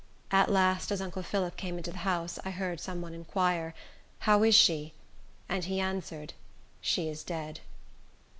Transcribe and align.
At 0.31 0.49
last, 0.49 0.91
as 0.91 0.99
uncle 0.99 1.21
Phillip 1.21 1.55
came 1.57 1.77
into 1.77 1.91
the 1.91 1.99
house, 1.99 2.39
I 2.43 2.49
heard 2.49 2.79
some 2.81 3.03
one 3.03 3.13
inquire, 3.13 3.75
"How 4.17 4.41
is 4.41 4.55
she?" 4.55 4.93
and 5.47 5.63
he 5.65 5.79
answered, 5.79 6.33
"She 6.81 7.07
is 7.07 7.23
dead." 7.23 7.59